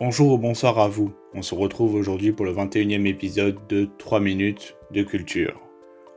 [0.00, 1.12] Bonjour ou bonsoir à vous.
[1.34, 5.60] On se retrouve aujourd'hui pour le 21e épisode de 3 minutes de culture.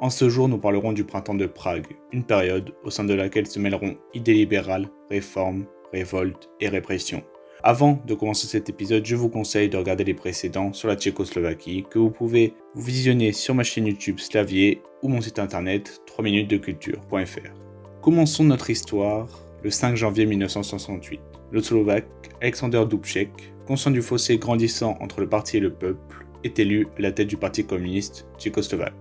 [0.00, 3.46] En ce jour, nous parlerons du printemps de Prague, une période au sein de laquelle
[3.46, 7.22] se mêleront idées libérales, réformes, révoltes et répression.
[7.62, 11.86] Avant de commencer cet épisode, je vous conseille de regarder les précédents sur la Tchécoslovaquie
[11.88, 17.54] que vous pouvez visionner sur ma chaîne YouTube Slavier ou mon site internet 3minutesdeculture.fr.
[18.02, 19.28] Commençons notre histoire
[19.62, 21.20] le 5 janvier 1968.
[21.50, 22.06] Le Slovaque
[22.42, 23.30] Alexander Dubček,
[23.66, 27.28] conscient du fossé grandissant entre le parti et le peuple, est élu à la tête
[27.28, 28.92] du Parti communiste tchécoslovaque.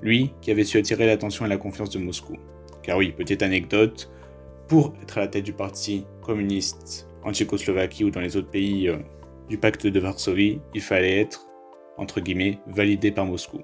[0.00, 2.36] Lui qui avait su attirer l'attention et la confiance de Moscou.
[2.82, 4.10] Car oui, petite anecdote,
[4.66, 8.88] pour être à la tête du Parti communiste en Tchécoslovaquie ou dans les autres pays
[8.88, 8.96] euh,
[9.48, 11.46] du pacte de Varsovie, il fallait être,
[11.98, 13.60] entre guillemets, validé par Moscou.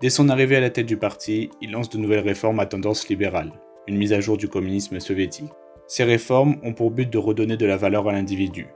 [0.00, 3.08] Dès son arrivée à la tête du parti, il lance de nouvelles réformes à tendance
[3.08, 3.52] libérale,
[3.88, 5.50] une mise à jour du communisme soviétique.
[5.86, 8.68] Ces réformes ont pour but de redonner de la valeur à l'individu.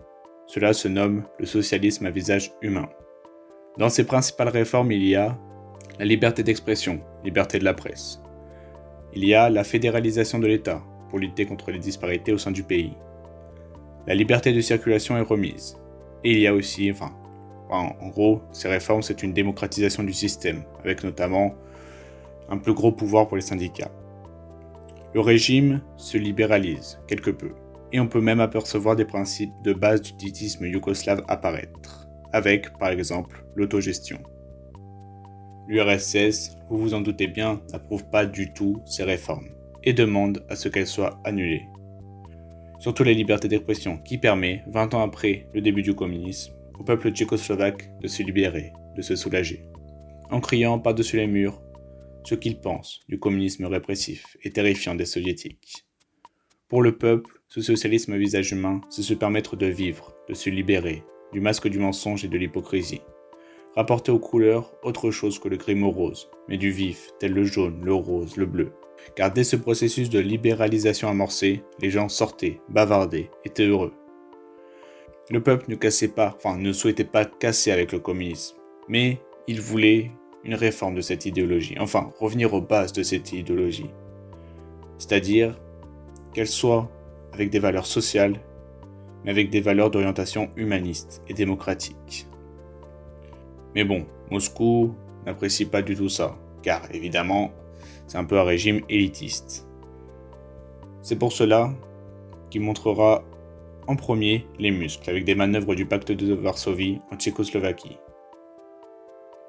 [0.46, 2.88] Cela se nomme le socialisme à visage humain.
[3.78, 5.38] Dans ces principales réformes, il y a
[5.98, 8.22] la liberté d'expression, liberté de la presse.
[9.14, 12.62] Il y a la fédéralisation de l'État pour lutter contre les disparités au sein du
[12.62, 12.92] pays.
[14.06, 15.76] La liberté de circulation est remise.
[16.24, 17.12] Et il y a aussi, enfin,
[17.70, 21.54] en gros, ces réformes, c'est une démocratisation du système, avec notamment
[22.50, 23.90] un plus gros pouvoir pour les syndicats.
[25.14, 27.52] Le régime se libéralise quelque peu,
[27.92, 32.90] et on peut même apercevoir des principes de base du ditisme yougoslave apparaître, avec par
[32.90, 34.18] exemple l'autogestion.
[35.66, 39.48] L'URSS, vous vous en doutez bien, n'approuve pas du tout ces réformes
[39.84, 41.66] et demande à ce qu'elles soient annulées.
[42.78, 47.10] Surtout la liberté d'expression qui permet, 20 ans après le début du communisme, au peuple
[47.10, 49.68] tchécoslovaque de se libérer, de se soulager,
[50.30, 51.60] en criant par-dessus les murs
[52.28, 55.86] ce qu'ils pensent du communisme répressif et terrifiant des soviétiques.
[56.68, 60.50] Pour le peuple, ce socialisme à visage humain, c'est se permettre de vivre, de se
[60.50, 63.00] libérer du masque du mensonge et de l'hypocrisie.
[63.74, 67.82] Rapporter aux couleurs autre chose que le gris morose, mais du vif, tel le jaune,
[67.82, 68.72] le rose, le bleu.
[69.14, 73.94] Car dès ce processus de libéralisation amorcé, les gens sortaient, bavardaient, étaient heureux.
[75.30, 78.56] Le peuple ne cassait pas, enfin ne souhaitait pas casser avec le communisme,
[78.88, 80.10] mais il voulait
[80.48, 83.90] une réforme de cette idéologie, enfin revenir aux bases de cette idéologie.
[84.96, 85.60] C'est-à-dire
[86.32, 86.90] qu'elle soit
[87.34, 88.40] avec des valeurs sociales,
[89.22, 92.26] mais avec des valeurs d'orientation humaniste et démocratique.
[93.74, 94.94] Mais bon, Moscou
[95.26, 97.52] n'apprécie pas du tout ça, car évidemment,
[98.06, 99.68] c'est un peu un régime élitiste.
[101.02, 101.74] C'est pour cela
[102.48, 103.22] qu'il montrera
[103.86, 107.98] en premier les muscles avec des manœuvres du pacte de Varsovie en Tchécoslovaquie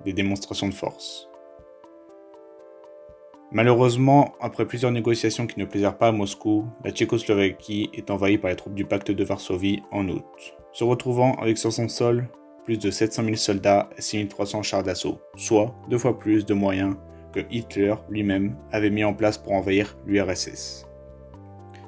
[0.05, 1.29] des démonstrations de force.
[3.51, 8.51] Malheureusement, après plusieurs négociations qui ne plaisirent pas à Moscou, la Tchécoslovaquie est envahie par
[8.51, 10.23] les troupes du pacte de Varsovie en août,
[10.71, 12.27] se retrouvant avec sur son sol
[12.63, 16.95] plus de 700 000 soldats et 6300 chars d'assaut, soit deux fois plus de moyens
[17.33, 20.85] que Hitler lui-même avait mis en place pour envahir l'URSS.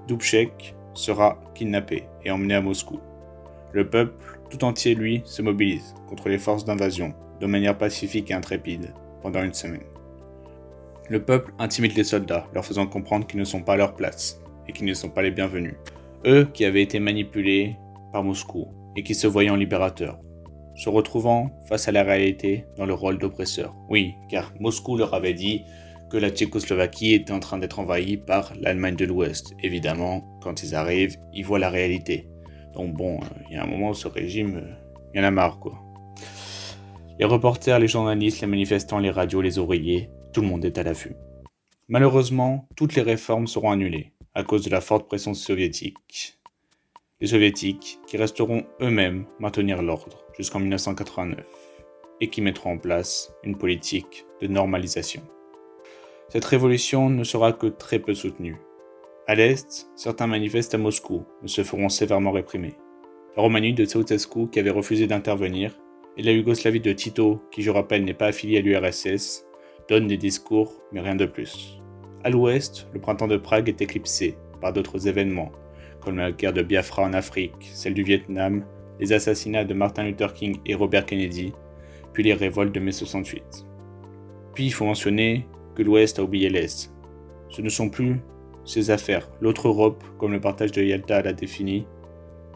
[0.08, 3.00] Dubček sera kidnappé et emmené à Moscou.
[3.72, 8.36] Le peuple tout entier, lui, se mobilise contre les forces d'invasion de manière pacifique et
[8.36, 9.84] intrépide pendant une semaine.
[11.10, 14.40] Le peuple intimide les soldats, leur faisant comprendre qu'ils ne sont pas à leur place
[14.68, 15.76] et qu'ils ne sont pas les bienvenus.
[16.26, 17.76] Eux qui avaient été manipulés
[18.14, 20.20] par Moscou et qui se voyaient en libérateurs,
[20.76, 23.76] se retrouvant face à la réalité dans le rôle d'oppresseur.
[23.90, 25.64] Oui, car Moscou leur avait dit
[26.12, 29.54] que la Tchécoslovaquie était en train d'être envahie par l'Allemagne de l'Ouest.
[29.64, 32.28] Évidemment, quand ils arrivent, ils voient la réalité.
[32.74, 34.74] Donc bon, euh, il y a un moment, ce régime, euh,
[35.14, 35.80] il y en a marre, quoi.
[37.20, 40.84] Les reporters, les journalistes, les manifestants, les radios, les ouvriers, tout le monde est à
[40.84, 41.16] l'affût.
[41.88, 46.40] Malheureusement, toutes les réformes seront annulées à cause de la forte pression soviétique.
[47.20, 51.46] Les soviétiques qui resteront eux-mêmes maintenir l'ordre jusqu'en 1989
[52.22, 55.22] et qui mettront en place une politique de normalisation.
[56.30, 58.58] Cette révolution ne sera que très peu soutenue.
[59.28, 62.76] À l'Est, certains manifestent à Moscou se feront sévèrement réprimer.
[63.36, 65.78] La Roumanie de Ceausescu, qui avait refusé d'intervenir,
[66.18, 69.46] et la Yougoslavie de Tito, qui je rappelle n'est pas affiliée à l'URSS,
[69.88, 71.80] donne des discours, mais rien de plus.
[72.24, 75.52] À l'ouest, le printemps de Prague est éclipsé par d'autres événements,
[76.02, 78.66] comme la guerre de Biafra en Afrique, celle du Vietnam,
[79.00, 81.54] les assassinats de Martin Luther King et Robert Kennedy,
[82.14, 83.66] puis les révoltes de mai 68.
[84.54, 86.94] Puis il faut mentionner que l'Ouest a oublié l'Est.
[87.50, 88.20] Ce ne sont plus
[88.66, 89.30] ses affaires.
[89.42, 91.88] L'autre Europe, comme le partage de Yalta l'a défini,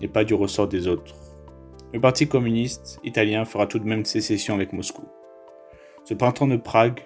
[0.01, 1.16] n'est pas du ressort des autres.
[1.95, 5.06] Le Parti communiste italien fera tout de même sécession avec Moscou.
[6.03, 7.00] Ce printemps de Prague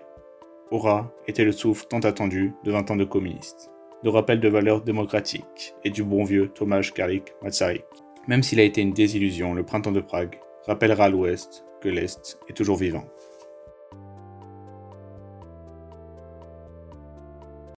[0.71, 3.69] aura été le souffle tant attendu de 20 ans de communistes,
[4.03, 7.86] de rappel de valeurs démocratiques et du bon vieux Tomasz Karlik Masaryk.
[8.27, 12.39] Même s'il a été une désillusion, le printemps de Prague rappellera à l'Ouest que l'Est
[12.50, 13.06] est toujours vivant.